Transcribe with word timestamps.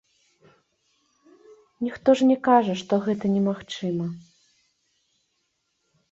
Ніхто 1.87 2.09
ж 2.21 2.29
не 2.29 2.37
кажа, 2.47 2.73
што 2.81 2.93
гэта 3.05 3.25
немагчыма. 3.35 4.07